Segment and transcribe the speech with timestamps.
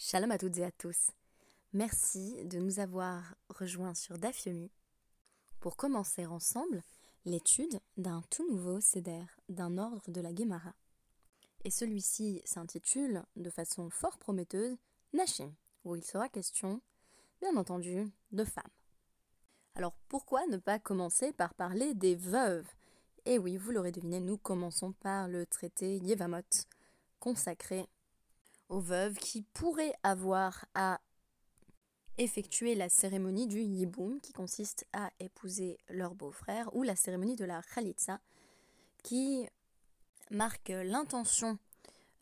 [0.00, 1.10] Shalom à toutes et à tous.
[1.72, 4.70] Merci de nous avoir rejoints sur Dafyomi
[5.58, 6.84] pour commencer ensemble
[7.24, 10.72] l'étude d'un tout nouveau Seder d'un ordre de la Gemara.
[11.64, 14.76] Et celui-ci s'intitule de façon fort prometteuse
[15.14, 15.52] Nashim,
[15.82, 16.80] où il sera question,
[17.40, 18.70] bien entendu, de femmes.
[19.74, 22.68] Alors pourquoi ne pas commencer par parler des veuves?
[23.24, 26.66] Et oui, vous l'aurez deviné, nous commençons par le traité Yevamot,
[27.18, 27.88] consacré
[28.68, 31.00] aux veuves qui pourraient avoir à
[32.18, 37.44] effectuer la cérémonie du Yiboum, qui consiste à épouser leur beau-frère, ou la cérémonie de
[37.44, 38.20] la Khalitsa,
[39.02, 39.46] qui
[40.30, 41.58] marque l'intention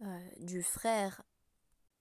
[0.02, 1.22] euh, du frère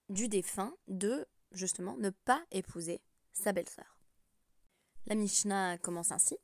[0.10, 3.02] du défunt de, justement, ne pas épouser
[3.34, 3.98] sa belle-sœur.
[5.08, 6.38] La Mishnah commence ainsi.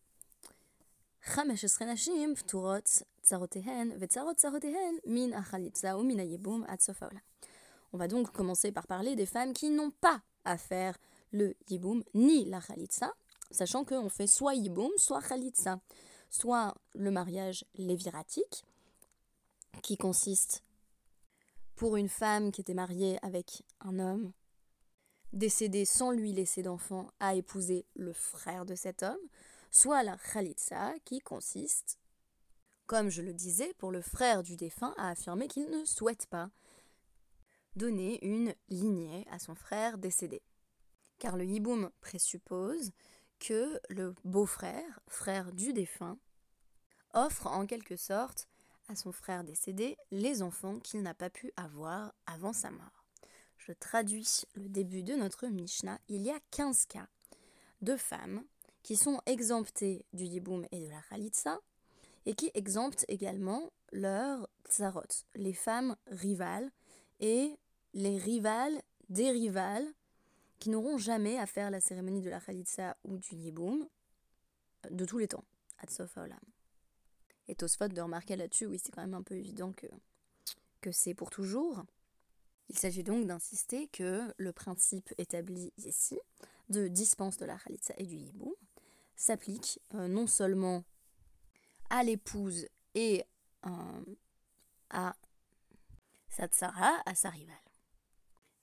[7.93, 10.97] On va donc commencer par parler des femmes qui n'ont pas à faire
[11.31, 13.13] le yiboum ni la khalitsa,
[13.51, 15.79] sachant qu'on fait soit yiboum, soit khalitsa,
[16.29, 18.63] soit le mariage léviratique,
[19.81, 20.63] qui consiste
[21.75, 24.31] pour une femme qui était mariée avec un homme
[25.33, 29.17] décédé sans lui laisser d'enfant à épouser le frère de cet homme,
[29.71, 31.97] soit la khalitsa qui consiste,
[32.85, 36.49] comme je le disais, pour le frère du défunt à affirmer qu'il ne souhaite pas
[37.75, 40.41] donner une lignée à son frère décédé.
[41.19, 42.91] Car le hiboum présuppose
[43.39, 46.17] que le beau-frère, frère du défunt,
[47.13, 48.47] offre en quelque sorte
[48.87, 53.05] à son frère décédé les enfants qu'il n'a pas pu avoir avant sa mort.
[53.57, 55.99] Je traduis le début de notre Mishnah.
[56.07, 57.07] Il y a 15 cas
[57.81, 58.43] de femmes
[58.83, 61.59] qui sont exemptées du yiboum et de la khalitsa
[62.25, 66.71] et qui exemptent également leurs tsarot, les femmes rivales
[67.19, 67.55] et
[67.93, 69.87] les rivales des rivales
[70.59, 73.87] qui n'auront jamais à faire la cérémonie de la Khalitsa ou du Yiboum
[74.89, 75.43] de tous les temps,
[75.79, 76.39] Adsof Olam.
[77.47, 79.87] Et Tosfot de remarquer là-dessus, oui, c'est quand même un peu évident que,
[80.79, 81.83] que c'est pour toujours.
[82.69, 86.19] Il s'agit donc d'insister que le principe établi ici
[86.69, 88.53] de dispense de la Khalitsa et du Yiboum
[89.15, 90.83] s'applique euh, non seulement
[91.89, 93.25] à l'épouse et
[93.65, 94.15] euh,
[94.89, 95.15] à
[96.29, 97.70] sa tsara, à sa rivale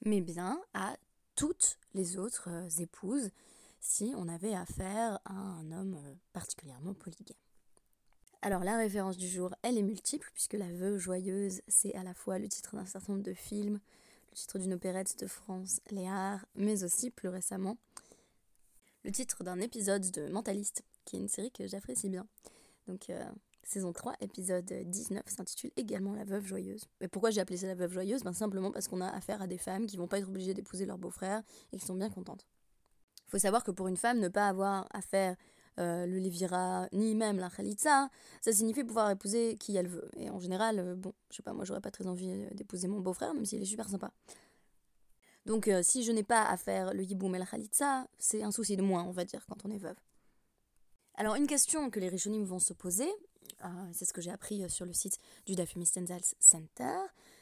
[0.04, 0.96] mais bien à
[1.34, 3.30] toutes les autres euh, épouses
[3.80, 7.36] si on avait affaire à un homme euh, particulièrement polygame.
[8.42, 12.14] Alors la référence du jour, elle est multiple, puisque La Veuve Joyeuse, c'est à la
[12.14, 13.80] fois le titre d'un certain nombre de films,
[14.30, 17.76] le titre d'une opérette de France, Léard, mais aussi plus récemment,
[19.04, 22.26] le titre d'un épisode de Mentaliste, qui est une série que j'apprécie bien.
[22.86, 23.24] Donc euh,
[23.68, 26.86] saison 3, épisode 19, s'intitule également La Veuve Joyeuse.
[27.00, 28.22] Mais pourquoi j'ai appelé ça La Veuve Joyeuse?
[28.22, 30.86] Ben Simplement parce qu'on a affaire à des femmes qui vont pas être obligées d'épouser
[30.86, 31.42] leur beau-frère
[31.72, 32.46] et qui sont bien contentes.
[33.26, 35.36] Faut savoir que pour une femme, ne pas avoir à faire
[35.78, 38.08] euh, le Lévira ni même la Khalitsa,
[38.40, 40.10] ça signifie pouvoir épouser qui elle veut.
[40.16, 42.88] Et en général, euh, bon, je sais pas, moi j'aurais pas très envie euh, d'épouser
[42.88, 44.10] mon beau-frère, même s'il est super sympa.
[45.44, 48.76] Donc si je n'ai pas à faire le Yiboum et la Khalitsa, c'est un souci
[48.76, 49.96] de moins, on va dire, quand on est veuve.
[51.14, 53.08] Alors une question que les Rishonim vont se poser,
[53.60, 56.96] ah, c'est ce que j'ai appris euh, sur le site du Dafumi Stenzals Center,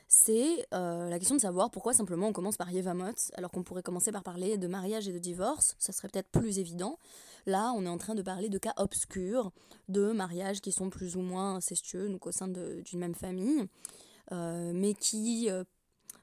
[0.09, 3.82] c'est euh, la question de savoir pourquoi simplement on commence par Yevamot alors qu'on pourrait
[3.82, 6.99] commencer par parler de mariage et de divorce, ça serait peut-être plus évident.
[7.44, 9.53] Là, on est en train de parler de cas obscurs,
[9.88, 13.66] de mariages qui sont plus ou moins incestueux, donc au sein d'une même famille,
[14.32, 15.49] euh, mais qui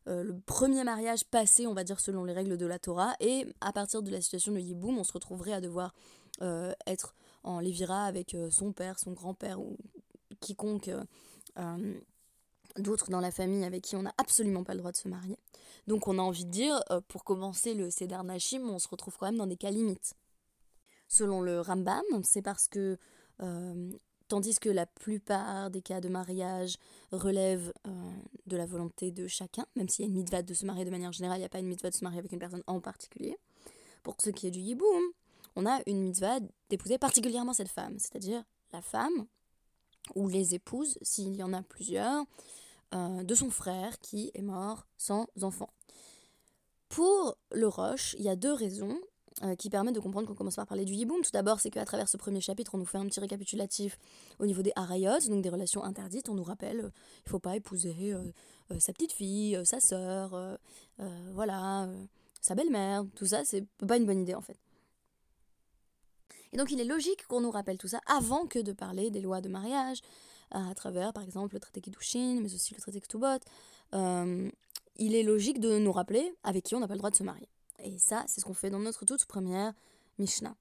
[0.05, 3.71] le premier mariage passé, on va dire selon les règles de la Torah, et à
[3.71, 5.93] partir de la situation de Yiboum, on se retrouverait à devoir
[6.87, 9.77] être en Lévira avec euh, son père, son grand-père ou
[10.39, 11.03] quiconque euh,
[11.57, 11.99] euh,
[12.77, 15.37] d'autres dans la famille avec qui on n'a absolument pas le droit de se marier.
[15.87, 19.27] Donc on a envie de dire, pour commencer le Seder Nashim, on se retrouve quand
[19.27, 20.13] même dans des cas limites.
[21.07, 22.97] Selon le Rambam, c'est parce que,
[24.27, 26.77] tandis que la plupart des cas de mariage
[27.11, 27.73] relèvent
[28.47, 30.89] de la volonté de chacun, même s'il y a une mitzvah de se marier de
[30.89, 32.79] manière générale, il n'y a pas une mitzvah de se marier avec une personne en
[32.79, 33.37] particulier.
[34.01, 35.03] Pour ce qui est du yiboum,
[35.55, 36.39] on a une mitzvah
[36.69, 39.27] d'épouser particulièrement cette femme, c'est-à-dire la femme
[40.15, 42.25] ou les épouses, s'il y en a plusieurs,
[42.93, 45.69] euh, de son frère qui est mort sans enfant.
[46.89, 48.99] Pour le Roche, il y a deux raisons
[49.41, 51.21] euh, qui permettent de comprendre qu'on commence par parler du Yiboum.
[51.23, 53.97] Tout d'abord, c'est qu'à travers ce premier chapitre, on nous fait un petit récapitulatif
[54.37, 56.29] au niveau des Harayot, donc des relations interdites.
[56.29, 56.85] On nous rappelle qu'il
[57.25, 58.31] ne faut pas épouser euh,
[58.79, 60.57] sa petite fille, sa sœur,
[61.31, 61.89] voilà,
[62.41, 63.05] sa belle-mère.
[63.15, 64.57] Tout ça, c'est pas une bonne idée en fait.
[66.53, 69.21] Et donc il est logique qu'on nous rappelle tout ça avant que de parler des
[69.21, 70.01] lois de mariage,
[70.51, 73.39] à travers par exemple le traité Kiddushin, mais aussi le traité Ktubot.
[73.93, 74.49] Euh,
[74.97, 77.23] il est logique de nous rappeler avec qui on n'a pas le droit de se
[77.23, 77.49] marier.
[77.83, 79.73] Et ça, c'est ce qu'on fait dans notre toute première
[80.19, 80.55] Mishnah.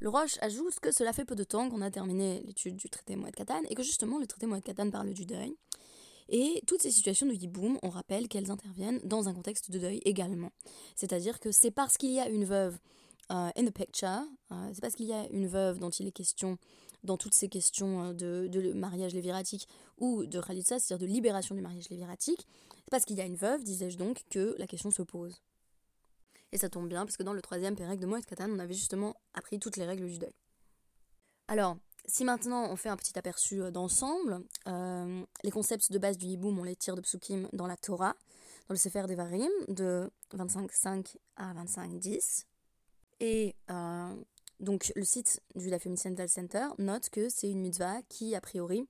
[0.00, 3.16] Le Roche ajoute que cela fait peu de temps qu'on a terminé l'étude du traité
[3.16, 5.56] Moed Katan et que justement le traité Moed Katan parle du deuil.
[6.28, 10.00] Et toutes ces situations de Yiboum, on rappelle qu'elles interviennent dans un contexte de deuil
[10.04, 10.50] également.
[10.94, 12.78] C'est-à-dire que c'est parce qu'il y a une veuve
[13.30, 14.22] euh, in the picture,
[14.52, 16.58] euh, c'est parce qu'il y a une veuve dont il est question
[17.04, 21.60] dans toutes ces questions euh, de, mariage léviratique ou de khalitsa, c'est-à-dire de libération du
[21.60, 22.46] mariage léviratique,
[22.84, 25.42] c'est parce qu'il y a une veuve, disais-je donc, que la question se pose.
[26.52, 28.74] Et ça tombe bien, parce que dans le troisième Pérec de Moed Katan, on avait
[28.74, 30.32] justement appris toutes les règles du deuil.
[31.46, 31.76] Alors,
[32.06, 34.40] si maintenant on fait un petit aperçu euh, d'ensemble,
[35.44, 38.14] les concepts de base du Yiboum, on les tire de Psukim dans la Torah,
[38.68, 42.44] dans le Sefer Devarim, de 25.5 à 25.10.
[43.20, 44.14] Et euh,
[44.60, 48.86] donc le site du La Dental Center note que c'est une mitzvah qui, a priori,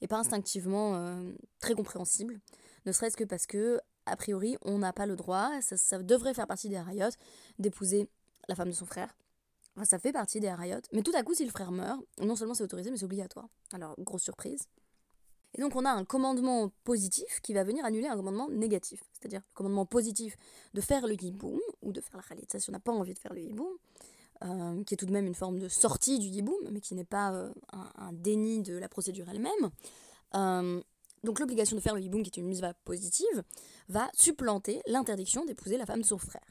[0.00, 1.22] n'est pas instinctivement
[1.60, 2.40] très compréhensible,
[2.86, 6.46] ne serait-ce que parce que a priori, on n'a pas le droit, ça, devrait faire
[6.46, 7.10] partie des harayot,
[7.58, 8.08] d'épouser
[8.48, 9.14] la femme de son frère.
[9.76, 10.80] Enfin, ça fait partie des harayot.
[10.92, 13.48] Mais tout à coup, si le frère meurt, non seulement c'est autorisé, mais c'est obligatoire.
[13.72, 14.66] Alors, grosse surprise.
[15.54, 19.02] Et donc, on a un commandement positif qui va venir annuler un commandement négatif.
[19.12, 20.36] C'est-à-dire le commandement positif
[20.74, 23.18] de faire le yiboum, ou de faire la khalitza si on n'a pas envie de
[23.18, 23.72] faire le yiboum,
[24.44, 27.04] euh, qui est tout de même une forme de sortie du yiboum, mais qui n'est
[27.04, 29.70] pas euh, un, déni de la procédure elle-même.
[30.34, 30.82] Euh,
[31.24, 33.42] donc l'obligation de faire le hiboum, qui est une mitzvah positive,
[33.88, 36.46] va supplanter l'interdiction d'épouser la femme de son frère.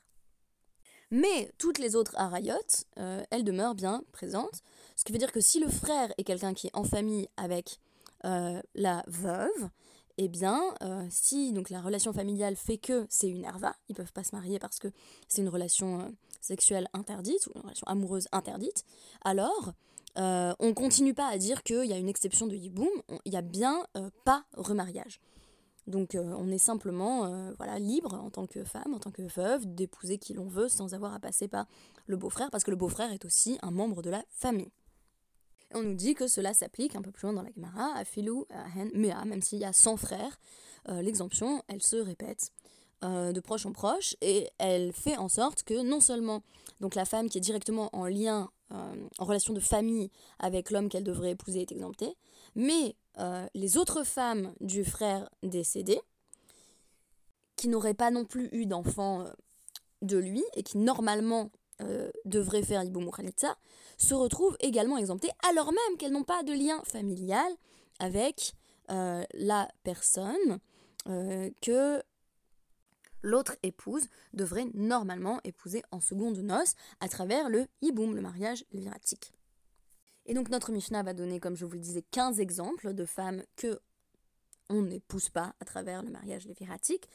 [1.12, 2.54] Mais toutes les autres harayot,
[3.00, 4.62] euh, elles demeurent bien présentes,
[4.96, 7.80] ce qui veut dire que si le frère est quelqu'un qui est en famille avec
[8.22, 9.70] la veuve,
[10.22, 14.12] eh bien, euh, si donc la relation familiale fait que c'est une herva, ils peuvent
[14.12, 14.90] pas se marier parce que
[15.30, 18.84] c'est une relation sexuelle interdite ou une relation amoureuse interdite,
[19.24, 19.74] alors
[20.18, 22.90] euh, on continue pas à dire qu'il y a une exception de Yiboum,
[23.24, 25.22] il y a bien euh, pas remariage.
[25.88, 29.66] Donc euh, on est simplement voilà, libre en tant que femme, en tant que veuve,
[29.74, 31.66] d'épouser qui l'on veut sans avoir à passer par
[32.08, 34.72] le beau-frère, parce que le beau-frère est aussi un membre de la famille.
[35.72, 38.06] Et on nous dit que cela s'applique un peu plus loin dans la Gemara à
[38.06, 40.40] Philou, à Hen, Mea, même s'il y a 100 frères,
[40.88, 42.52] l'exemption, elle se répète.
[43.04, 46.42] de proche en proche et elle fait en sorte que non seulement
[46.80, 50.90] donc la femme qui est directement en lien euh, en relation de famille avec l'homme
[50.90, 52.16] qu'elle devrait épouser est exemptée,
[52.54, 56.00] mais euh, les autres femmes du frère décédé,
[57.56, 59.32] qui n'auraient pas non plus eu d'enfant euh,
[60.04, 61.50] de lui et qui normalement
[62.26, 63.56] devraient faire Iboum Khalitza,
[63.98, 67.52] se retrouvent également exemptées alors même qu'elles n'ont pas de lien familial
[68.00, 68.54] avec
[68.88, 70.60] la personne
[71.62, 72.02] que
[73.22, 79.32] l'autre épouse devrait normalement épouser en seconde noce à travers le hiboum, le mariage léviratique.
[80.26, 83.44] Et donc notre Mishnah va donner, comme je vous le disais, 15 exemples de femmes
[83.56, 83.80] que
[84.70, 87.10] on n'épouse pas à travers le mariage léviratique,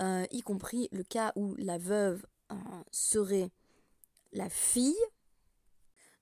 [0.00, 2.56] euh, y compris le cas où la veuve euh,
[2.90, 3.50] serait
[4.32, 4.94] la fille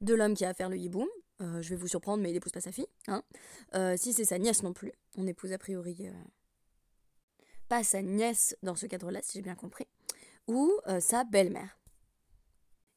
[0.01, 1.09] de l'homme qui a à faire le hiboum.
[1.41, 2.89] Euh, je vais vous surprendre, mais il n'épouse pas sa fille.
[3.07, 3.23] Hein.
[3.97, 6.09] si c'est sa nièce non plus, on épouse a priori
[7.69, 9.87] pas sa nièce dans ce cadre-là, si j'ai bien compris,
[10.47, 11.79] ou euh, sa belle-mère.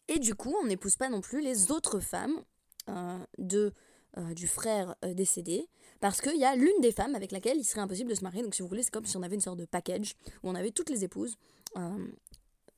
[0.08, 2.44] Et du coup, on n'épouse pas non plus les autres femmes
[2.90, 3.74] euh, de,
[4.18, 5.70] euh, du frère décédé,
[6.00, 8.42] parce qu'il y a l'une des femmes avec laquelle il serait impossible de se marier.
[8.42, 10.56] Donc si vous voulez, c'est comme si on avait une sorte de package, où on
[10.56, 11.38] avait toutes les épouses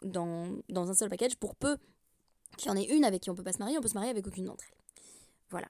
[0.01, 1.77] dans, dans un seul package, pour peu
[2.57, 3.95] qu'il y en ait une avec qui on peut pas se marier, on peut se
[3.95, 4.77] marier avec aucune d'entre elles.
[5.49, 5.67] Voilà.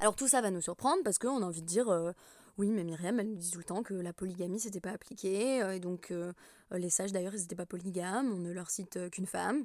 [0.00, 2.14] Alors tout ça va nous surprendre parce qu'on a envie de dire,
[2.58, 5.62] oui, mais Myriam, elle nous dit tout le temps que la polygamie, s'était pas appliqué,
[5.62, 6.32] euh, et donc euh,
[6.72, 9.64] les sages d'ailleurs, ils n'étaient pas polygames, on ne leur cite euh, qu'une femme.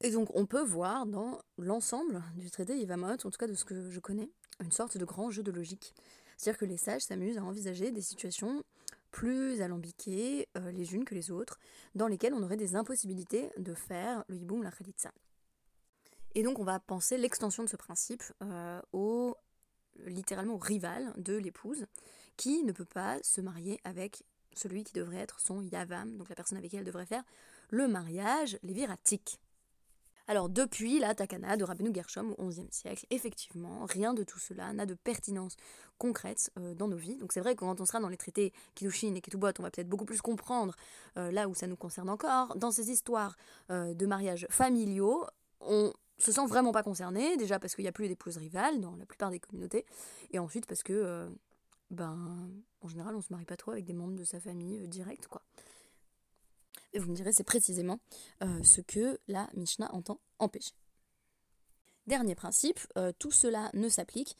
[0.00, 3.64] Et donc on peut voir dans l'ensemble du traité Yvamot, en tout cas de ce
[3.64, 5.92] que je connais, une sorte de grand jeu de logique.
[6.36, 8.62] C'est-à-dire que les sages s'amusent à envisager des situations
[9.12, 11.60] plus alambiquées les unes que les autres,
[11.94, 15.12] dans lesquelles on aurait des impossibilités de faire le hiboum la khalitsa.
[16.34, 18.24] Et donc on va penser l'extension de ce principe
[18.92, 19.36] au
[20.06, 21.86] littéralement rival de l'épouse,
[22.38, 26.34] qui ne peut pas se marier avec celui qui devrait être son yavam, donc la
[26.34, 27.24] personne avec qui elle devrait faire
[27.68, 29.38] le mariage léviratique.
[30.28, 34.72] Alors depuis la takana de Rabbeinu Gershom au XIe siècle, effectivement, rien de tout cela
[34.72, 35.56] n'a de pertinence
[35.98, 37.16] concrète euh, dans nos vies.
[37.16, 39.70] Donc c'est vrai que quand on sera dans les traités Kiddushin et Ketubot, on va
[39.70, 40.76] peut-être beaucoup plus comprendre
[41.16, 42.56] euh, là où ça nous concerne encore.
[42.56, 43.36] Dans ces histoires
[43.70, 45.26] euh, de mariages familiaux,
[45.60, 48.94] on se sent vraiment pas concerné, déjà parce qu'il n'y a plus d'épouses rivales dans
[48.96, 49.84] la plupart des communautés,
[50.30, 51.28] et ensuite parce que,
[51.90, 52.48] ben,
[52.80, 55.28] en général, on se marie pas trop avec des membres de sa famille euh, direct,
[55.28, 55.42] quoi.
[56.92, 57.98] Et vous me direz, c'est précisément
[58.42, 60.74] euh, ce que la Mishnah entend empêcher.
[62.06, 62.80] Dernier principe,
[63.20, 64.36] tout cela ne s'applique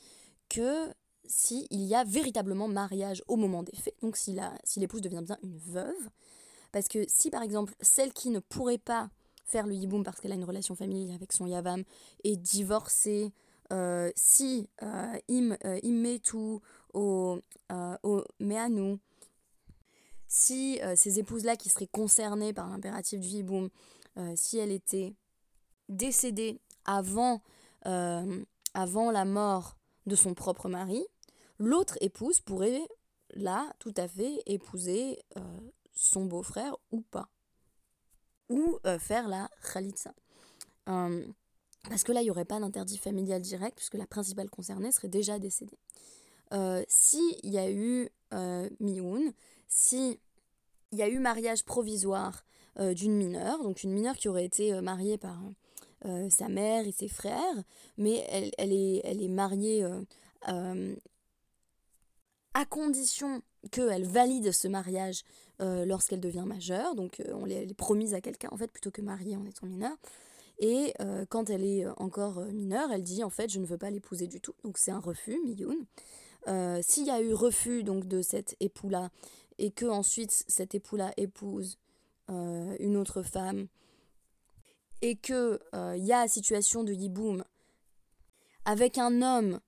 [0.48, 0.92] que
[1.24, 4.32] s'il y a véritablement mariage au moment des faits, donc si
[4.76, 6.10] l'épouse si devient bien une veuve.
[6.72, 9.10] Parce que si par exemple celle qui ne pourrait pas
[9.44, 11.84] faire le yiboum parce qu'elle a une relation familiale avec son yavam
[12.24, 13.32] est divorcée,
[13.72, 16.60] euh, si euh, im, euh, met tout
[16.94, 17.38] au,
[17.70, 18.98] euh, au nous
[20.34, 23.68] si ces épouses-là qui seraient concernées par l'impératif du yiboum,
[24.34, 25.14] si elle était
[25.90, 27.42] décédée avant,
[27.84, 31.04] avant la mort de son propre mari,
[31.58, 32.88] l'autre épouse pourrait
[33.34, 35.18] là tout à fait épouser
[35.92, 37.28] son beau-frère ou pas
[38.52, 40.12] ou euh, faire la khalitsa.
[40.88, 41.26] Euh,
[41.88, 45.08] parce que là, il n'y aurait pas d'interdit familial direct, puisque la principale concernée serait
[45.08, 45.78] déjà décédée.
[46.52, 49.32] Euh, S'il y a eu euh, mioun,
[49.68, 50.20] si
[50.92, 52.44] il y a eu mariage provisoire
[52.78, 55.38] d'une mineure, donc une mineure qui aurait été mariée par
[56.30, 57.62] sa mère et ses frères,
[57.98, 59.86] mais elle, elle, est, elle mariée
[62.54, 65.22] à condition qu'elle valide ce mariage
[65.60, 69.00] euh, lorsqu'elle devient majeure, donc euh, on est, promise à quelqu'un en fait plutôt que
[69.00, 69.96] mariée en étant mineure.
[70.58, 73.90] Et euh, quand elle est encore mineure, elle dit en fait je ne veux pas
[73.90, 75.76] l'épouser du tout, donc c'est un refus, miyoun.
[76.46, 79.10] S'il y a eu refus donc de cet époux-là
[79.58, 81.78] et que ensuite cet époux-là épouse
[82.28, 83.68] une autre femme
[85.02, 85.60] et que
[85.96, 87.44] il y a situation de yiboum
[88.64, 89.60] avec un homme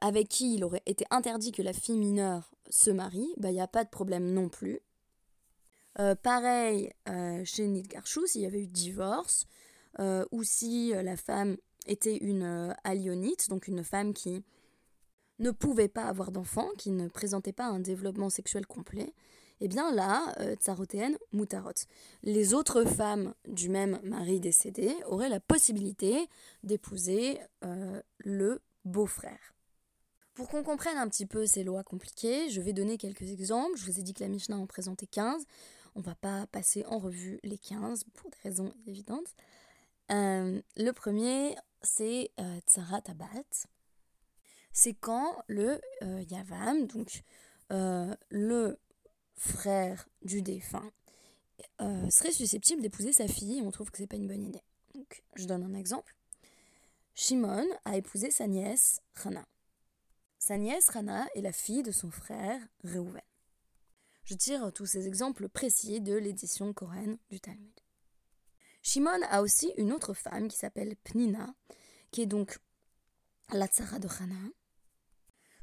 [0.00, 3.60] avec qui il aurait été interdit que la fille mineure se marie, bah, il n'y
[3.60, 4.80] a pas de problème non plus.
[5.98, 9.46] Euh, pareil euh, chez Nidgarchou, s'il y avait eu divorce,
[9.98, 14.44] euh, ou si la femme était une alionite, donc une femme qui
[15.38, 19.12] ne pouvait pas avoir d'enfant, qui ne présentait pas un développement sexuel complet,
[19.60, 21.72] et eh bien là, tsarotéenne, mutarot.
[22.22, 26.28] Les autres femmes du même mari décédé auraient la possibilité
[26.62, 27.40] d'épouser
[28.18, 29.54] le beau-frère.
[30.38, 33.76] Pour qu'on comprenne un petit peu ces lois compliquées, je vais donner quelques exemples.
[33.76, 35.44] Je vous ai dit que la Mishnah en présentait 15.
[35.96, 39.34] On va pas passer en revue les 15 pour des raisons évidentes.
[40.12, 43.26] Euh, le premier, c'est euh, Tzara Tabat.
[44.80, 47.24] C'est quand le euh, Yavam, donc
[47.68, 48.78] le
[49.34, 50.92] frère du défunt,
[51.80, 53.60] serait susceptible d'épouser sa fille.
[53.60, 54.62] On trouve que c'est pas une bonne idée.
[55.34, 56.14] Je donne un exemple.
[57.16, 59.48] Shimon a épousé sa nièce Rana.
[60.38, 63.20] Sa nièce Rana est la fille de son frère Reuven.
[64.22, 67.80] Je tire tous ces exemples précis de l'édition coréenne du Talmud.
[68.82, 71.52] Shimon a aussi une autre femme qui s'appelle Pnina,
[72.12, 72.60] qui est donc
[73.52, 74.52] la tsara de Hana,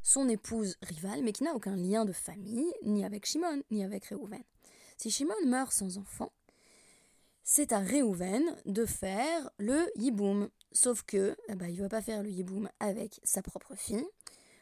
[0.05, 4.05] son épouse rivale, mais qui n'a aucun lien de famille, ni avec Shimon, ni avec
[4.05, 4.43] Reuven.
[4.97, 6.31] Si Shimon meurt sans enfant,
[7.43, 10.49] c'est à Reuven de faire le yiboum.
[10.71, 14.05] Sauf que eh ben, il ne va pas faire le yiboum avec sa propre fille,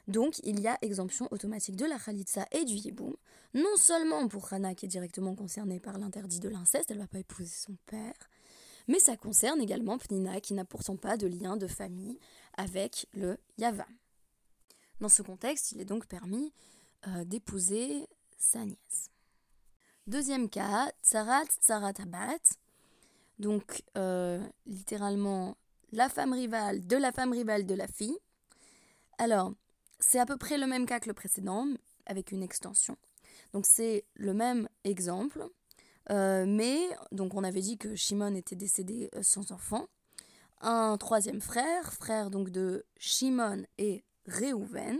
[0.08, 3.16] donc il y a exemption automatique de la khalitsa et du yiboum,
[3.54, 7.08] non seulement pour Hana qui est directement concernée par l'interdit de l'inceste, elle ne va
[7.08, 8.30] pas épouser son père,
[8.88, 12.18] mais ça concerne également Pnina qui n'a pourtant pas de lien de famille
[12.56, 13.86] avec le Yavam.
[15.04, 16.54] Dans ce contexte, il est donc permis
[17.08, 18.08] euh, d'épouser
[18.38, 19.12] sa nièce.
[20.08, 22.40] Deuxième cas, Tsarat Tsarat Abat,
[23.38, 25.58] donc euh, littéralement
[25.92, 28.18] la femme rivale de la femme rivale de la fille.
[29.18, 29.52] Alors,
[30.00, 31.68] c'est à peu près le même cas que le précédent,
[32.06, 32.96] avec une extension.
[33.52, 35.46] Donc c'est le même exemple,
[36.12, 36.80] euh, mais
[37.12, 39.86] donc on avait dit que Shimon était décédé sans enfant.
[40.62, 45.00] Un troisième frère, frère donc de Shimon et Reuven,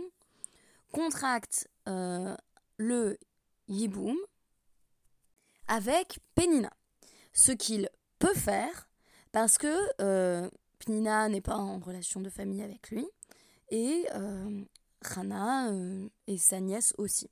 [0.92, 2.36] contracte euh,
[2.76, 3.18] le
[3.68, 4.16] Yiboum
[5.68, 6.72] avec Penina.
[7.32, 7.88] Ce qu'il
[8.18, 8.88] peut faire
[9.32, 13.06] parce que Penina n'est pas en relation de famille avec lui
[13.70, 14.06] et
[15.04, 17.30] Hana euh, et sa nièce aussi.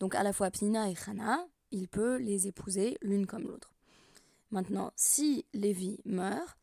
[0.00, 3.72] Donc à la fois Pnina et Hana, il peut les épouser l'une comme l'autre.
[4.50, 6.56] Maintenant, si Lévi meurt,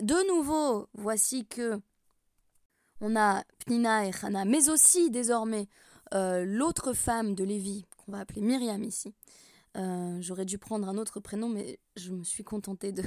[0.00, 1.80] de nouveau, voici que
[3.02, 5.68] on a Pnina et Hana, mais aussi désormais
[6.14, 9.14] euh, l'autre femme de Lévi, qu'on va appeler Myriam ici.
[9.76, 13.02] Euh, j'aurais dû prendre un autre prénom, mais je me suis contentée de,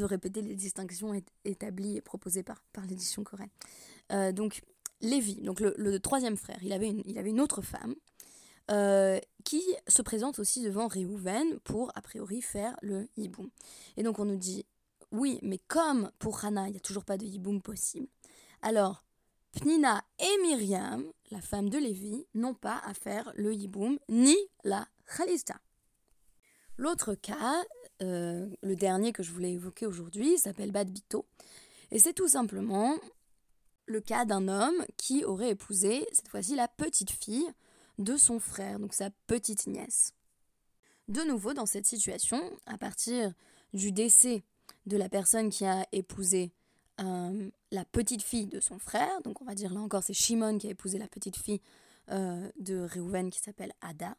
[0.00, 1.12] répéter les distinctions
[1.44, 3.50] établies et proposées par, l'édition coréenne.
[4.32, 4.62] donc,
[5.00, 7.94] Lévi, donc le, troisième frère, il avait une, il avait une autre femme
[8.70, 13.48] euh, qui se présente aussi devant Réhouven pour, a priori, faire le hiboum.
[13.96, 14.66] Et donc on nous dit,
[15.10, 18.08] oui, mais comme pour Hana, il n'y a toujours pas de hiboum possible,
[18.60, 19.04] alors
[19.52, 24.86] Pnina et Myriam, la femme de Lévi, n'ont pas à faire le hiboum ni la
[25.16, 25.60] khalista.
[26.76, 27.64] L'autre cas,
[28.02, 31.26] euh, le dernier que je voulais évoquer aujourd'hui, s'appelle Bad Bito.
[31.90, 32.96] Et c'est tout simplement
[33.86, 37.50] le cas d'un homme qui aurait épousé, cette fois-ci, la petite fille
[37.98, 40.12] de son frère, donc sa petite nièce.
[41.08, 43.32] De nouveau, dans cette situation, à partir
[43.72, 44.42] du décès
[44.86, 46.52] de la personne qui a épousé
[47.70, 50.66] la petite fille de son frère, donc on va dire là encore c'est Shimon qui
[50.66, 51.60] a épousé la petite fille
[52.10, 54.16] euh, de Reuven qui s'appelle Ada.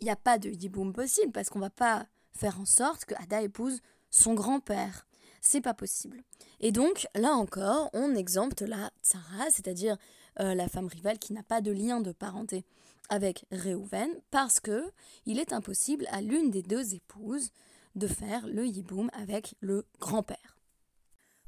[0.00, 3.14] Il n'y a pas de yiboum possible parce qu'on va pas faire en sorte que
[3.14, 5.06] Ada épouse son grand-père.
[5.40, 6.22] C'est pas possible.
[6.60, 9.96] Et donc là encore, on exempte la tsara, c'est-à-dire
[10.40, 12.66] euh, la femme rivale qui n'a pas de lien de parenté
[13.08, 14.90] avec Reuven parce que
[15.24, 17.50] il est impossible à l'une des deux épouses
[17.94, 20.55] de faire le yiboum avec le grand-père.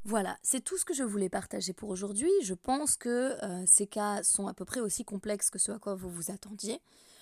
[0.04, 2.30] Voilà, c'est tout ce que je voulais partager pour aujourd'hui.
[2.42, 5.78] Je pense que euh, ces cas sont à peu près aussi complexes que ce à
[5.78, 6.80] quoi vous vous attendiez.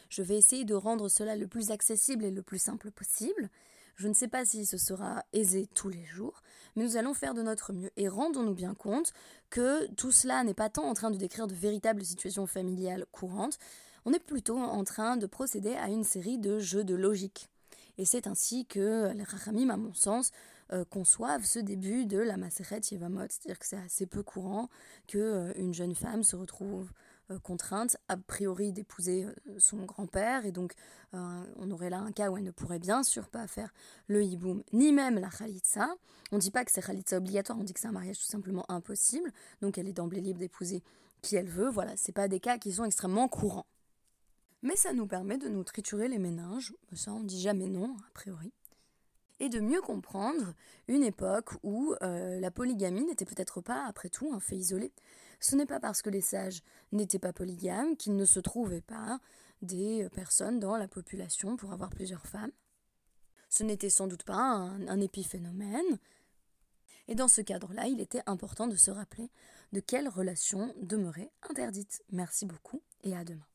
[0.09, 3.51] Je vais essayer de rendre cela le plus accessible et le plus simple possible.
[3.97, 6.43] Je ne sais pas si ce sera aisé tous les jours,
[6.77, 7.91] mais nous allons faire de notre mieux.
[7.97, 9.13] Et rendons-nous bien compte
[9.49, 13.59] que tout cela n'est pas tant en train de décrire de véritables situations familiales courantes,
[14.05, 17.49] on est plutôt en train de procéder à une série de jeux de logique.
[17.99, 20.31] Et c'est ainsi que les Rachamim, à mon sens,
[20.73, 23.27] euh, conçoivent ce début de la Maseret Yevamot.
[23.29, 24.69] C'est-à-dire que c'est assez peu courant
[25.07, 26.91] qu'une euh, jeune femme se retrouve
[27.31, 29.27] euh, contrainte, a priori, d'épouser
[29.59, 30.45] son grand-père.
[30.45, 30.75] Et donc,
[31.13, 33.73] on aurait là un cas où elle ne pourrait bien sûr pas faire
[34.07, 35.95] le hiboum, ni même la khalitsa.
[36.31, 38.27] On ne dit pas que c'est khalitsa obligatoire, on dit que c'est un mariage tout
[38.27, 39.33] simplement impossible.
[39.63, 40.83] Donc, elle est d'emblée libre d'épouser
[41.23, 41.71] qui elle veut.
[41.71, 43.67] Voilà, c'est pas des cas qui sont extrêmement courants.
[44.63, 48.11] Mais ça nous permet de nous triturer les méninges, ça on dit jamais non, a
[48.15, 48.53] priori,
[49.41, 50.55] et de mieux comprendre
[50.89, 54.93] une époque où euh, la polygamie n'était peut-être pas, après tout, un fait isolé.
[55.41, 56.63] Ce n'est pas parce que les sages
[56.93, 59.21] n'étaient pas polygames qu'il ne se trouvait pas
[59.63, 62.53] des personnes dans la population pour avoir plusieurs femmes.
[63.49, 65.99] Ce n'était sans doute pas un, un épiphénomène.
[67.09, 69.31] Et dans ce cadre-là, il était important de se rappeler
[69.73, 72.03] de quelles relations demeuraient interdites.
[72.11, 73.47] Merci beaucoup et à demain.